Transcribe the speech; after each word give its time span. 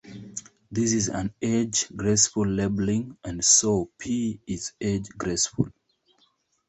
This 0.71 0.93
is 0.93 1.09
an 1.09 1.31
edge-graceful 1.43 2.47
labeling 2.47 3.19
and 3.23 3.45
so 3.45 3.91
"P" 3.99 4.41
is 4.47 4.71
edge-graceful. 4.81 5.67